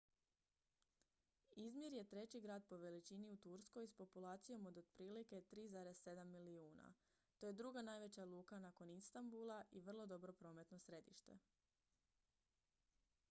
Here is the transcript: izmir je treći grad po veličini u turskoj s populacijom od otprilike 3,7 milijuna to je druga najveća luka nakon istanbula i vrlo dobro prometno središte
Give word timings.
izmir 1.63 1.93
je 1.93 2.03
treći 2.11 2.39
grad 2.41 2.63
po 2.69 2.77
veličini 2.83 3.29
u 3.31 3.37
turskoj 3.37 3.87
s 3.87 3.93
populacijom 3.95 4.65
od 4.67 4.77
otprilike 4.77 5.41
3,7 5.51 6.23
milijuna 6.23 6.93
to 7.37 7.47
je 7.47 7.53
druga 7.53 7.81
najveća 7.81 8.25
luka 8.25 8.59
nakon 8.59 8.89
istanbula 8.89 9.63
i 9.71 9.79
vrlo 9.81 10.05
dobro 10.05 10.33
prometno 10.33 10.79
središte 10.79 11.37